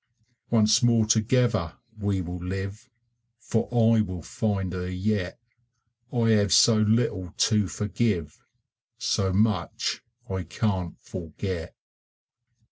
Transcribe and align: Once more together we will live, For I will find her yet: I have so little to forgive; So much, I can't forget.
Once 0.49 0.81
more 0.81 1.05
together 1.05 1.75
we 1.95 2.21
will 2.21 2.43
live, 2.43 2.89
For 3.37 3.67
I 3.71 4.01
will 4.01 4.23
find 4.23 4.73
her 4.73 4.89
yet: 4.89 5.39
I 6.11 6.29
have 6.31 6.51
so 6.51 6.77
little 6.79 7.35
to 7.37 7.67
forgive; 7.67 8.43
So 8.97 9.31
much, 9.31 10.01
I 10.27 10.41
can't 10.41 10.95
forget. 11.03 11.75